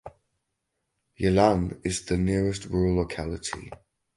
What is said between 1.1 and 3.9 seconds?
Yelan is the nearest rural locality.